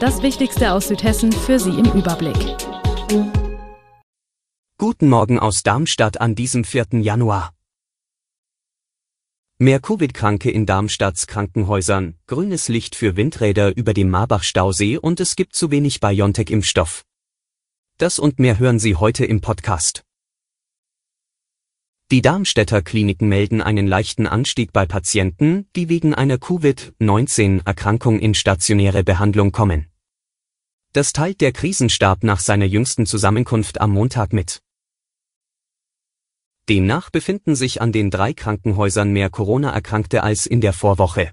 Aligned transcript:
Das 0.00 0.22
Wichtigste 0.22 0.72
aus 0.72 0.86
Südhessen 0.86 1.32
für 1.32 1.58
Sie 1.58 1.70
im 1.70 1.86
Überblick. 1.86 2.36
Guten 4.78 5.08
Morgen 5.08 5.40
aus 5.40 5.64
Darmstadt 5.64 6.20
an 6.20 6.36
diesem 6.36 6.62
4. 6.62 7.00
Januar. 7.00 7.52
Mehr 9.58 9.80
Covid-Kranke 9.80 10.52
in 10.52 10.66
Darmstadts 10.66 11.26
Krankenhäusern, 11.26 12.14
grünes 12.28 12.68
Licht 12.68 12.94
für 12.94 13.16
Windräder 13.16 13.76
über 13.76 13.92
dem 13.92 14.08
Marbach-Stausee 14.08 14.98
und 14.98 15.18
es 15.18 15.34
gibt 15.34 15.56
zu 15.56 15.72
wenig 15.72 15.98
BioNTech-Impfstoff. 15.98 17.02
Das 17.96 18.20
und 18.20 18.38
mehr 18.38 18.60
hören 18.60 18.78
Sie 18.78 18.94
heute 18.94 19.24
im 19.24 19.40
Podcast. 19.40 20.04
Die 22.10 22.22
Darmstädter 22.22 22.80
Kliniken 22.80 23.28
melden 23.28 23.60
einen 23.60 23.86
leichten 23.86 24.26
Anstieg 24.26 24.72
bei 24.72 24.86
Patienten, 24.86 25.68
die 25.76 25.90
wegen 25.90 26.14
einer 26.14 26.38
Covid-19-Erkrankung 26.38 28.18
in 28.18 28.32
stationäre 28.32 29.04
Behandlung 29.04 29.52
kommen. 29.52 29.88
Das 30.94 31.12
teilt 31.12 31.42
der 31.42 31.52
Krisenstab 31.52 32.24
nach 32.24 32.40
seiner 32.40 32.64
jüngsten 32.64 33.04
Zusammenkunft 33.04 33.82
am 33.82 33.90
Montag 33.90 34.32
mit. 34.32 34.62
Demnach 36.70 37.10
befinden 37.10 37.54
sich 37.54 37.82
an 37.82 37.92
den 37.92 38.10
drei 38.10 38.32
Krankenhäusern 38.32 39.12
mehr 39.12 39.28
Corona-Erkrankte 39.28 40.22
als 40.22 40.46
in 40.46 40.62
der 40.62 40.72
Vorwoche. 40.72 41.32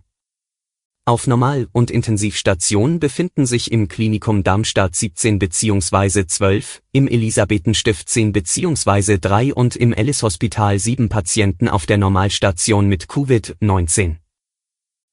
Auf 1.08 1.28
Normal- 1.28 1.68
und 1.72 1.92
Intensivstation 1.92 3.00
befinden 3.00 3.46
sich 3.46 3.72
im 3.72 3.88
Klinikum 3.88 4.42
Darmstadt 4.42 4.96
17 4.96 5.38
bzw. 5.38 6.26
12, 6.26 6.82
im 6.94 7.08
Elisabethenstift 7.08 8.10
10 8.10 8.32
bzw. 8.32 9.20
3 9.20 9.54
und 9.54 9.76
im 9.76 9.94
Ellis 9.94 10.24
Hospital 10.24 10.80
7 10.80 11.08
Patienten 11.08 11.70
auf 11.70 11.86
der 11.86 12.00
Normalstation 12.00 12.88
mit 12.88 13.06
Covid-19. 13.06 14.16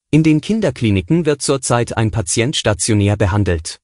In 0.09 0.23
den 0.23 0.41
Kinderkliniken 0.41 1.27
wird 1.27 1.43
zurzeit 1.43 1.95
ein 1.95 2.09
Patient 2.09 2.55
stationär 2.55 3.15
behandelt. 3.15 3.79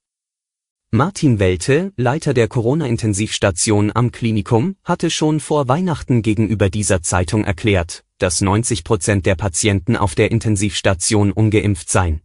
Martin 0.91 1.37
Welte, 1.37 1.93
Leiter 1.97 2.33
der 2.33 2.47
Corona-Intensivstation 2.47 3.91
am 3.93 4.11
Klinikum, 4.11 4.75
hatte 4.83 5.11
schon 5.11 5.39
vor 5.39 5.67
Weihnachten 5.67 6.23
gegenüber 6.23 6.71
dieser 6.71 7.03
Zeitung 7.03 7.43
erklärt, 7.43 8.03
dass 8.17 8.41
90 8.41 8.83
Prozent 8.83 9.27
der 9.27 9.35
Patienten 9.35 9.95
auf 9.95 10.15
der 10.15 10.31
Intensivstation 10.31 11.31
ungeimpft 11.31 11.91
seien. 11.91 12.21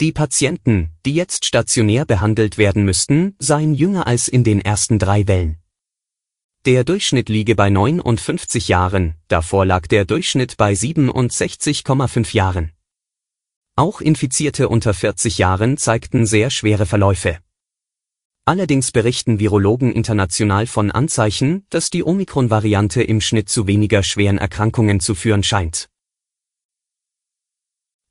Die 0.00 0.10
Patienten, 0.10 0.88
die 1.04 1.12
jetzt 1.12 1.44
stationär 1.44 2.06
behandelt 2.06 2.56
werden 2.56 2.86
müssten, 2.86 3.36
seien 3.38 3.74
jünger 3.74 4.06
als 4.06 4.28
in 4.28 4.42
den 4.42 4.62
ersten 4.62 4.98
drei 4.98 5.28
Wellen. 5.28 5.58
Der 6.64 6.82
Durchschnitt 6.84 7.28
liege 7.28 7.56
bei 7.56 7.68
59 7.68 8.68
Jahren, 8.68 9.16
davor 9.28 9.66
lag 9.66 9.86
der 9.86 10.06
Durchschnitt 10.06 10.56
bei 10.56 10.72
67,5 10.72 12.34
Jahren. 12.34 12.72
Auch 13.76 14.00
Infizierte 14.00 14.70
unter 14.70 14.94
40 14.94 15.36
Jahren 15.36 15.76
zeigten 15.76 16.24
sehr 16.24 16.48
schwere 16.48 16.86
Verläufe. 16.86 17.38
Allerdings 18.50 18.90
berichten 18.90 19.38
Virologen 19.38 19.92
international 19.92 20.66
von 20.66 20.90
Anzeichen, 20.90 21.64
dass 21.70 21.88
die 21.88 22.02
Omikron-Variante 22.02 23.00
im 23.00 23.20
Schnitt 23.20 23.48
zu 23.48 23.68
weniger 23.68 24.02
schweren 24.02 24.38
Erkrankungen 24.38 24.98
zu 24.98 25.14
führen 25.14 25.44
scheint. 25.44 25.88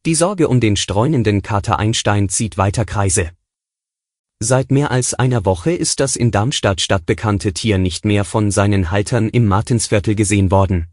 Die 0.06 0.16
Sorge 0.16 0.48
um 0.48 0.62
den 0.62 0.78
streunenden 0.78 1.42
Kater 1.42 1.78
Einstein 1.78 2.30
zieht 2.30 2.58
weiter 2.58 2.86
Kreise. 2.86 3.32
Seit 4.40 4.72
mehr 4.72 4.92
als 4.92 5.14
einer 5.14 5.44
Woche 5.44 5.74
ist 5.74 6.00
das 6.00 6.16
in 6.16 6.32
Darmstadt 6.32 6.80
stadtbekannte 6.80 7.52
Tier 7.52 7.78
nicht 7.78 8.06
mehr 8.06 8.24
von 8.24 8.50
seinen 8.50 8.92
Haltern 8.92 9.28
im 9.28 9.46
Martinsviertel 9.46 10.16
gesehen 10.16 10.52
worden. 10.52 10.88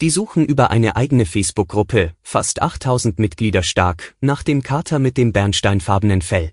Die 0.00 0.10
suchen 0.10 0.44
über 0.44 0.72
eine 0.72 0.96
eigene 0.96 1.26
Facebook-Gruppe, 1.26 2.14
fast 2.22 2.60
8000 2.60 3.20
Mitglieder 3.20 3.62
stark, 3.62 4.16
nach 4.20 4.42
dem 4.42 4.64
Kater 4.64 4.98
mit 4.98 5.16
dem 5.16 5.32
bernsteinfarbenen 5.32 6.22
Fell. 6.22 6.52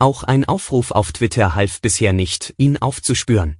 Auch 0.00 0.22
ein 0.22 0.44
Aufruf 0.44 0.92
auf 0.92 1.10
Twitter 1.10 1.56
half 1.56 1.80
bisher 1.80 2.12
nicht, 2.12 2.54
ihn 2.56 2.76
aufzuspüren. 2.76 3.56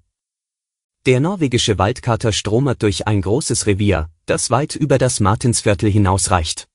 Der 1.05 1.19
norwegische 1.19 1.79
Waldkater 1.79 2.33
stromert 2.33 2.83
durch 2.85 3.09
ein 3.09 3.23
großes 3.23 3.67
Revier, 3.67 4.09
das 4.27 4.49
weit 4.51 4.77
über 4.77 4.99
das 4.99 5.19
Martinsviertel 5.19 5.91
hinausreicht. 5.91 6.69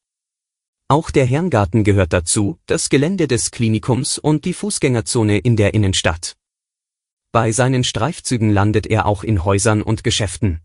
Auch 0.90 1.12
der 1.12 1.26
Herrengarten 1.26 1.86
gehört 1.86 2.12
dazu, 2.12 2.60
das 2.66 2.90
Gelände 2.90 3.30
des 3.30 3.52
Klinikums 3.52 4.18
und 4.18 4.44
die 4.44 4.54
Fußgängerzone 4.54 5.38
in 5.38 5.56
der 5.56 5.74
Innenstadt. 5.74 6.36
Bei 7.32 7.54
seinen 7.54 7.86
Streifzügen 7.86 8.50
landet 8.50 8.86
er 8.86 9.06
auch 9.06 9.24
in 9.24 9.46
Häusern 9.46 9.82
und 9.82 10.04
Geschäften. 10.04 10.60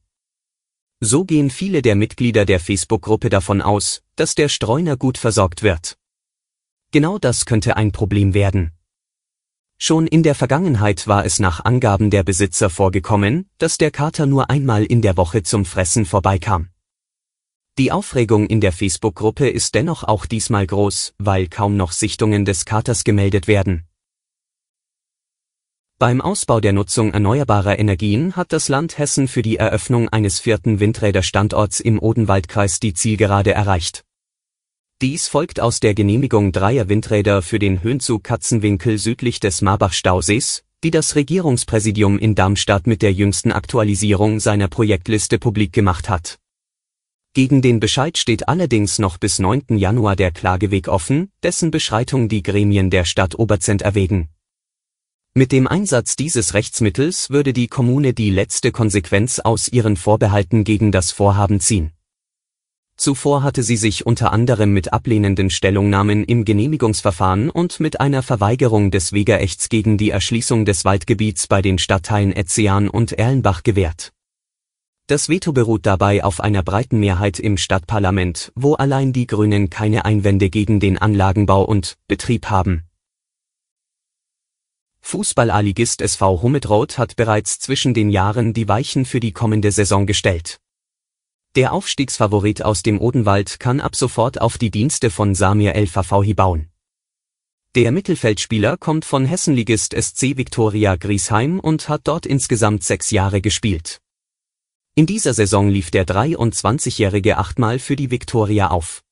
So 0.98 1.25
gehen 1.25 1.50
viele 1.50 1.82
der 1.82 1.94
Mitglieder 1.94 2.44
der 2.44 2.59
Facebook-Gruppe 2.59 3.30
davon 3.30 3.62
aus, 3.62 4.03
dass 4.16 4.34
der 4.34 4.48
Streuner 4.48 4.97
gut 4.97 5.19
versorgt 5.19 5.62
wird. 5.62 5.97
Genau 6.91 7.19
das 7.19 7.47
könnte 7.47 7.76
ein 7.76 7.92
Problem 7.92 8.34
werden. 8.34 8.72
Schon 9.81 10.09
in 10.09 10.25
der 10.25 10.34
Vergangenheit 10.34 11.06
war 11.06 11.25
es 11.25 11.39
nach 11.39 11.65
Angaben 11.65 12.11
der 12.11 12.25
Besitzer 12.25 12.69
vorgekommen, 12.69 13.49
dass 13.59 13.78
der 13.78 13.93
Kater 13.93 14.27
nur 14.27 14.50
einmal 14.50 14.84
in 14.84 15.03
der 15.03 15.16
Woche 15.16 15.44
zum 15.44 15.65
Fressen 15.65 16.05
vorbeikam. 16.05 16.71
Die 17.78 17.93
Aufregung 17.93 18.49
in 18.49 18.61
der 18.61 18.72
Facebook-Gruppe 18.72 19.49
ist 19.49 19.77
dennoch 19.77 20.03
auch 20.03 20.27
diesmal 20.27 20.66
groß, 20.66 21.15
weil 21.19 21.47
kaum 21.47 21.77
noch 21.77 21.93
Sichtungen 21.93 22.44
des 22.44 22.65
Katers 22.65 23.05
gemeldet 23.05 23.47
werden. 23.47 23.87
Beim 26.00 26.21
Ausbau 26.21 26.59
der 26.59 26.72
Nutzung 26.72 27.12
erneuerbarer 27.12 27.78
Energien 27.78 28.34
hat 28.34 28.53
das 28.53 28.69
Land 28.69 28.99
Hessen 28.99 29.28
für 29.28 29.43
die 29.43 29.59
Eröffnung 29.59 30.09
eines 30.09 30.41
vierten 30.41 30.81
Windräderstandorts 30.81 31.78
im 31.78 32.00
Odenwaldkreis 32.00 32.81
die 32.81 32.95
Zielgerade 32.95 33.53
erreicht. 33.53 34.05
Dies 35.00 35.28
folgt 35.28 35.60
aus 35.60 35.78
der 35.78 35.94
Genehmigung 35.94 36.50
dreier 36.50 36.88
Windräder 36.88 37.41
für 37.41 37.60
den 37.60 37.84
Höhenzug 37.84 38.25
Katzenwinkel 38.25 38.98
südlich 38.98 39.38
des 39.38 39.62
Marbach-Stausees, 39.62 40.64
die 40.82 40.91
das 40.91 41.14
Regierungspräsidium 41.14 42.19
in 42.19 42.34
Darmstadt 42.34 42.88
mit 42.88 43.03
der 43.03 43.12
jüngsten 43.12 43.53
Aktualisierung 43.53 44.41
seiner 44.41 44.66
Projektliste 44.66 45.38
publik 45.38 45.72
gemacht 45.72 46.09
hat. 46.09 46.41
Gegen 47.32 47.62
den 47.62 47.78
Bescheid 47.78 48.19
steht 48.19 48.48
allerdings 48.48 48.98
noch 48.98 49.19
bis 49.19 49.38
9. 49.38 49.78
Januar 49.78 50.16
der 50.16 50.32
Klageweg 50.32 50.88
offen, 50.88 51.30
dessen 51.44 51.70
Beschreitung 51.70 52.28
die 52.28 52.42
Gremien 52.42 52.91
der 52.91 53.04
Stadt 53.04 53.38
Oberzent 53.38 53.82
erwägen. 53.82 54.30
Mit 55.32 55.53
dem 55.53 55.69
Einsatz 55.69 56.16
dieses 56.16 56.54
Rechtsmittels 56.54 57.30
würde 57.30 57.53
die 57.53 57.69
Kommune 57.69 58.15
die 58.15 58.30
letzte 58.30 58.72
Konsequenz 58.72 59.38
aus 59.38 59.69
ihren 59.69 59.94
Vorbehalten 59.94 60.65
gegen 60.65 60.91
das 60.91 61.12
Vorhaben 61.12 61.60
ziehen. 61.60 61.92
Zuvor 62.98 63.44
hatte 63.44 63.62
sie 63.62 63.76
sich 63.76 64.06
unter 64.06 64.32
anderem 64.32 64.72
mit 64.72 64.92
ablehnenden 64.92 65.50
Stellungnahmen 65.50 66.25
im 66.25 66.44
Genehmigungsverfahren 66.44 67.48
und 67.48 67.78
mit 67.78 68.00
einer 68.00 68.25
Verweigerung 68.25 68.91
des 68.91 69.12
Wegerechts 69.12 69.69
gegen 69.69 69.98
die 69.98 70.10
Erschließung 70.10 70.64
des 70.64 70.84
Waldgebiets 70.84 71.47
bei 71.47 71.62
den 71.62 71.78
Stadtteilen 71.78 72.32
Etzean 72.32 72.88
und 72.88 73.12
Erlenbach 73.12 73.62
gewährt. 73.62 74.12
Das 75.06 75.28
Veto 75.28 75.53
beruht 75.53 75.86
dabei 75.86 76.25
auf 76.25 76.41
einer 76.41 76.64
breiten 76.64 76.98
Mehrheit 76.98 77.38
im 77.38 77.56
Stadtparlament, 77.56 78.50
wo 78.56 78.75
allein 78.75 79.12
die 79.12 79.28
Grünen 79.28 79.70
keine 79.70 80.04
Einwände 80.04 80.50
gegen 80.50 80.80
den 80.80 80.98
Anlagenbau 80.98 81.62
und 81.62 81.94
Betrieb 82.09 82.50
haben. 82.50 82.82
Fußball-A-Ligist 85.03 86.03
SV 86.03 86.42
Hummetroth 86.42 86.98
hat 86.98 87.15
bereits 87.15 87.60
zwischen 87.60 87.94
den 87.94 88.10
Jahren 88.10 88.53
die 88.54 88.66
Weichen 88.66 89.04
für 89.04 89.21
die 89.21 89.33
kommende 89.33 89.71
Saison 89.71 90.04
gestellt. 90.04 90.59
Der 91.59 91.72
Aufstiegsfavorit 91.72 92.63
aus 92.63 92.84
dem 92.84 93.01
Odenwald 93.01 93.59
kann 93.59 93.81
ab 93.81 93.97
sofort 93.97 94.41
auf 94.41 94.59
die 94.59 94.71
Dienste 94.71 95.10
von 95.10 95.34
Samir 95.34 95.75
El 95.75 95.89
Fafahi 95.89 96.33
bauen. 96.33 96.69
Der 97.75 97.91
Mittelfeldspieler 97.91 98.77
kommt 98.77 99.05
von 99.05 99.25
Hessenligist 99.25 99.93
SC 99.93 100.37
Viktoria 100.37 100.95
Griesheim 100.95 101.59
und 101.59 101.89
hat 101.89 102.03
dort 102.05 102.27
insgesamt 102.27 102.84
sechs 102.84 103.10
Jahre 103.10 103.41
gespielt. 103.41 103.99
In 104.95 105.07
dieser 105.07 105.34
Saison 105.34 105.69
lief 105.69 105.91
der 105.91 106.07
23-Jährige 106.07 107.39
achtmal 107.39 107.81
für 107.81 107.97
die 107.97 108.13
Viktoria 108.13 108.69
auf. 108.69 109.03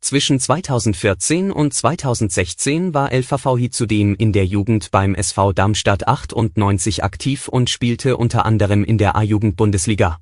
Zwischen 0.00 0.40
2014 0.40 1.52
und 1.52 1.72
2016 1.72 2.92
war 2.92 3.12
El 3.12 3.22
Fafahi 3.22 3.70
zudem 3.70 4.16
in 4.16 4.32
der 4.32 4.46
Jugend 4.46 4.90
beim 4.90 5.14
SV 5.14 5.52
Darmstadt 5.52 6.08
98 6.08 7.04
aktiv 7.04 7.46
und 7.46 7.70
spielte 7.70 8.16
unter 8.16 8.46
anderem 8.46 8.82
in 8.82 8.98
der 8.98 9.14
A-Jugend-Bundesliga. 9.14 10.18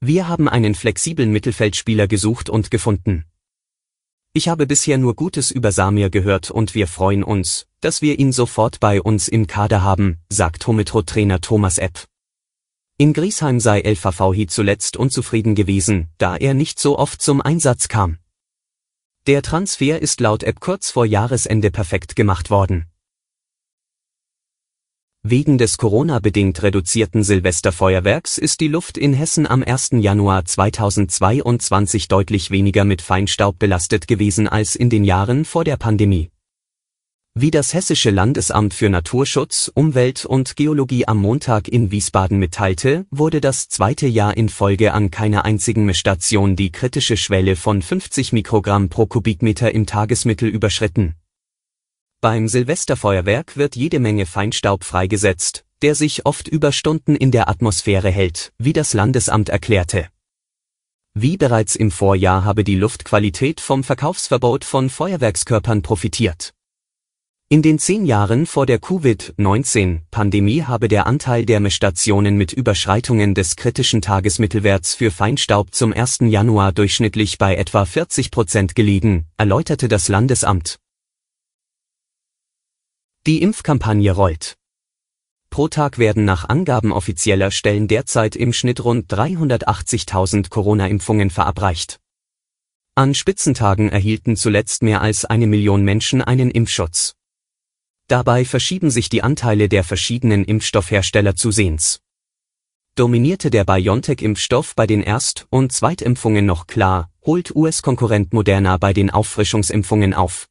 Wir 0.00 0.28
haben 0.28 0.48
einen 0.48 0.76
flexiblen 0.76 1.32
Mittelfeldspieler 1.32 2.06
gesucht 2.06 2.48
und 2.48 2.70
gefunden. 2.70 3.24
Ich 4.32 4.48
habe 4.48 4.68
bisher 4.68 4.96
nur 4.96 5.16
Gutes 5.16 5.50
über 5.50 5.72
Samir 5.72 6.08
gehört 6.08 6.52
und 6.52 6.76
wir 6.76 6.86
freuen 6.86 7.24
uns, 7.24 7.66
dass 7.80 8.00
wir 8.00 8.20
ihn 8.20 8.30
sofort 8.30 8.78
bei 8.78 9.02
uns 9.02 9.26
im 9.26 9.48
Kader 9.48 9.82
haben, 9.82 10.18
sagt 10.28 10.64
Hometro-Trainer 10.68 11.40
Thomas 11.40 11.78
Epp. 11.78 12.04
In 12.96 13.12
Griesheim 13.12 13.58
sei 13.58 13.96
Fafahi 13.96 14.46
zuletzt 14.46 14.96
unzufrieden 14.96 15.56
gewesen, 15.56 16.08
da 16.18 16.36
er 16.36 16.54
nicht 16.54 16.78
so 16.78 16.96
oft 16.96 17.20
zum 17.20 17.40
Einsatz 17.40 17.88
kam. 17.88 18.18
Der 19.26 19.42
Transfer 19.42 20.00
ist 20.00 20.20
laut 20.20 20.44
App 20.44 20.60
kurz 20.60 20.92
vor 20.92 21.06
Jahresende 21.06 21.72
perfekt 21.72 22.14
gemacht 22.14 22.50
worden. 22.50 22.86
Wegen 25.30 25.58
des 25.58 25.76
Corona-bedingt 25.78 26.62
reduzierten 26.62 27.24
Silvesterfeuerwerks 27.24 28.38
ist 28.38 28.60
die 28.60 28.68
Luft 28.68 28.96
in 28.96 29.12
Hessen 29.12 29.48
am 29.48 29.64
1. 29.64 29.90
Januar 29.98 30.44
2022 30.44 32.06
deutlich 32.06 32.50
weniger 32.52 32.84
mit 32.84 33.02
Feinstaub 33.02 33.58
belastet 33.58 34.06
gewesen 34.06 34.48
als 34.48 34.76
in 34.76 34.88
den 34.88 35.02
Jahren 35.02 35.44
vor 35.44 35.64
der 35.64 35.76
Pandemie. 35.76 36.30
Wie 37.34 37.50
das 37.50 37.74
Hessische 37.74 38.10
Landesamt 38.10 38.72
für 38.72 38.88
Naturschutz, 38.88 39.70
Umwelt 39.74 40.24
und 40.24 40.56
Geologie 40.56 41.06
am 41.06 41.18
Montag 41.18 41.68
in 41.68 41.90
Wiesbaden 41.90 42.38
mitteilte, 42.38 43.04
wurde 43.10 43.40
das 43.40 43.68
zweite 43.68 44.06
Jahr 44.06 44.36
in 44.36 44.48
Folge 44.48 44.94
an 44.94 45.10
keiner 45.10 45.44
einzigen 45.44 45.84
Messstation 45.84 46.56
die 46.56 46.72
kritische 46.72 47.16
Schwelle 47.16 47.56
von 47.56 47.82
50 47.82 48.32
Mikrogramm 48.32 48.88
pro 48.88 49.06
Kubikmeter 49.06 49.74
im 49.74 49.84
Tagesmittel 49.84 50.48
überschritten 50.48 51.17
beim 52.20 52.48
Silvesterfeuerwerk 52.48 53.56
wird 53.56 53.76
jede 53.76 54.00
Menge 54.00 54.26
Feinstaub 54.26 54.84
freigesetzt, 54.84 55.64
der 55.82 55.94
sich 55.94 56.26
oft 56.26 56.48
über 56.48 56.72
Stunden 56.72 57.14
in 57.14 57.30
der 57.30 57.48
Atmosphäre 57.48 58.10
hält, 58.10 58.52
wie 58.58 58.72
das 58.72 58.92
Landesamt 58.92 59.48
erklärte. 59.48 60.08
Wie 61.14 61.36
bereits 61.36 61.76
im 61.76 61.90
Vorjahr 61.90 62.44
habe 62.44 62.64
die 62.64 62.76
Luftqualität 62.76 63.60
vom 63.60 63.84
Verkaufsverbot 63.84 64.64
von 64.64 64.90
Feuerwerkskörpern 64.90 65.82
profitiert. 65.82 66.54
In 67.50 67.62
den 67.62 67.78
zehn 67.78 68.04
Jahren 68.04 68.44
vor 68.44 68.66
der 68.66 68.78
Covid-19-Pandemie 68.78 70.64
habe 70.64 70.88
der 70.88 71.06
Anteil 71.06 71.46
der 71.46 71.60
Messstationen 71.60 72.36
mit 72.36 72.52
Überschreitungen 72.52 73.34
des 73.34 73.56
kritischen 73.56 74.02
Tagesmittelwerts 74.02 74.94
für 74.94 75.10
Feinstaub 75.10 75.74
zum 75.74 75.94
1. 75.94 76.18
Januar 76.22 76.72
durchschnittlich 76.72 77.38
bei 77.38 77.56
etwa 77.56 77.86
40 77.86 78.30
Prozent 78.30 78.74
gelegen, 78.74 79.24
erläuterte 79.38 79.88
das 79.88 80.08
Landesamt. 80.08 80.78
Die 83.26 83.42
Impfkampagne 83.42 84.12
rollt. 84.12 84.56
Pro 85.50 85.68
Tag 85.68 85.98
werden 85.98 86.24
nach 86.24 86.48
Angaben 86.48 86.92
offizieller 86.92 87.50
Stellen 87.50 87.88
derzeit 87.88 88.36
im 88.36 88.52
Schnitt 88.52 88.84
rund 88.84 89.12
380.000 89.12 90.50
Corona-Impfungen 90.50 91.30
verabreicht. 91.30 92.00
An 92.94 93.14
Spitzentagen 93.14 93.90
erhielten 93.90 94.36
zuletzt 94.36 94.82
mehr 94.82 95.00
als 95.00 95.24
eine 95.24 95.46
Million 95.46 95.82
Menschen 95.84 96.20
einen 96.22 96.50
Impfschutz. 96.50 97.14
Dabei 98.08 98.44
verschieben 98.44 98.90
sich 98.90 99.08
die 99.08 99.22
Anteile 99.22 99.68
der 99.68 99.84
verschiedenen 99.84 100.44
Impfstoffhersteller 100.44 101.36
zusehends. 101.36 102.00
Dominierte 102.94 103.50
der 103.50 103.64
BioNTech-Impfstoff 103.64 104.74
bei 104.74 104.86
den 104.86 105.02
Erst- 105.02 105.46
und 105.50 105.70
Zweitimpfungen 105.72 106.44
noch 106.44 106.66
klar, 106.66 107.10
holt 107.24 107.54
US-Konkurrent 107.54 108.32
Moderna 108.32 108.76
bei 108.78 108.92
den 108.92 109.10
Auffrischungsimpfungen 109.10 110.14
auf. 110.14 110.48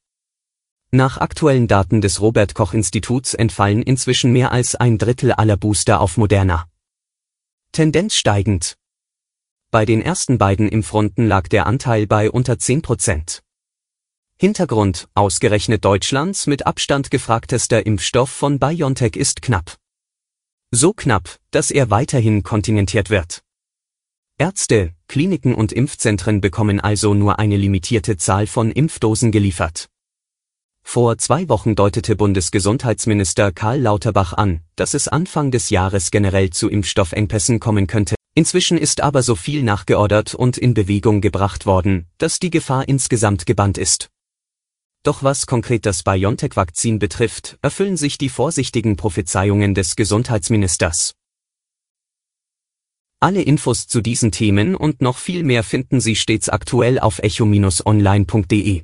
Nach 0.91 1.17
aktuellen 1.17 1.67
Daten 1.67 1.99
des 1.99 2.21
Robert 2.21 2.55
Koch 2.55 2.73
Instituts 2.73 3.33
entfallen 3.33 3.81
inzwischen 3.81 4.31
mehr 4.31 4.53
als 4.53 4.73
ein 4.73 4.97
Drittel 4.97 5.33
aller 5.33 5.57
Booster 5.57 5.99
auf 5.99 6.15
Moderna. 6.15 6.69
Tendenz 7.73 8.15
steigend. 8.15 8.77
Bei 9.69 9.83
den 9.83 10.01
ersten 10.01 10.37
beiden 10.37 10.69
Impfrunden 10.69 11.27
lag 11.27 11.49
der 11.49 11.65
Anteil 11.65 12.07
bei 12.07 12.31
unter 12.31 12.57
10 12.57 12.83
Prozent. 12.83 13.43
Hintergrund, 14.37 15.09
ausgerechnet 15.13 15.83
Deutschlands 15.83 16.47
mit 16.47 16.65
Abstand 16.65 17.11
gefragtester 17.11 17.85
Impfstoff 17.85 18.29
von 18.29 18.57
BioNTech 18.57 19.17
ist 19.17 19.41
knapp. 19.41 19.75
So 20.71 20.93
knapp, 20.93 21.37
dass 21.51 21.69
er 21.69 21.89
weiterhin 21.89 22.43
kontingentiert 22.43 23.09
wird. 23.09 23.43
Ärzte, 24.37 24.93
Kliniken 25.09 25.53
und 25.53 25.73
Impfzentren 25.73 26.39
bekommen 26.39 26.79
also 26.79 27.13
nur 27.13 27.39
eine 27.39 27.57
limitierte 27.57 28.15
Zahl 28.15 28.47
von 28.47 28.71
Impfdosen 28.71 29.33
geliefert. 29.33 29.89
Vor 30.89 31.17
zwei 31.17 31.49
Wochen 31.49 31.75
deutete 31.75 32.15
Bundesgesundheitsminister 32.15 33.51
Karl 33.51 33.81
Lauterbach 33.81 34.31
an, 34.31 34.61
dass 34.77 34.93
es 34.93 35.09
Anfang 35.09 35.51
des 35.51 35.69
Jahres 35.69 36.11
generell 36.11 36.49
zu 36.51 36.69
Impfstoffengpässen 36.69 37.59
kommen 37.59 37.87
könnte. 37.87 38.15
Inzwischen 38.35 38.77
ist 38.77 39.01
aber 39.01 39.21
so 39.21 39.35
viel 39.35 39.63
nachgeordert 39.63 40.33
und 40.33 40.57
in 40.57 40.73
Bewegung 40.73 41.19
gebracht 41.19 41.65
worden, 41.65 42.07
dass 42.19 42.39
die 42.39 42.51
Gefahr 42.51 42.87
insgesamt 42.87 43.45
gebannt 43.45 43.77
ist. 43.77 44.07
Doch 45.03 45.23
was 45.23 45.45
konkret 45.45 45.85
das 45.85 46.03
BioNTech-Vakzin 46.03 46.99
betrifft, 46.99 47.57
erfüllen 47.61 47.97
sich 47.97 48.17
die 48.17 48.29
vorsichtigen 48.29 48.95
Prophezeiungen 48.95 49.75
des 49.75 49.97
Gesundheitsministers. 49.97 51.11
Alle 53.19 53.41
Infos 53.41 53.87
zu 53.87 53.99
diesen 53.99 54.31
Themen 54.31 54.73
und 54.73 55.01
noch 55.01 55.17
viel 55.17 55.43
mehr 55.43 55.63
finden 55.63 55.99
Sie 55.99 56.15
stets 56.15 56.47
aktuell 56.47 56.97
auf 56.97 57.19
echo-online.de. 57.19 58.83